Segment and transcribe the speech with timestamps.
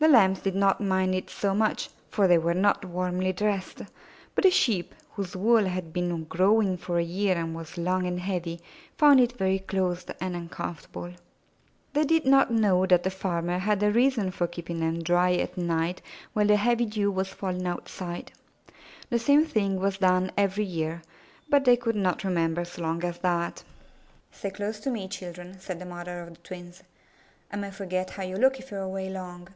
[0.00, 3.82] The Lambs did not mind it so much, for they were not warmly dressed,
[4.36, 8.20] but the Sheep, whose wool had been growing for a year and was long and
[8.20, 8.60] heavy,
[8.96, 11.14] found it very close and uncomfortable.
[11.94, 15.58] They did not know that the farmer had a reason for keeping them dry that
[15.58, 16.00] night
[16.32, 18.30] while the heavy dew was falling outside.
[19.10, 21.02] The same thing was done every year,
[21.48, 23.64] but they could not remember so long as that.
[24.30, 26.84] ''Stay close to me, children,'* said the mother of the twins.
[27.52, 29.48] "I may forget how you look if you are away long.''